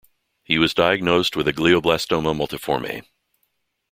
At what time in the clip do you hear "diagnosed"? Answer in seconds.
0.73-1.35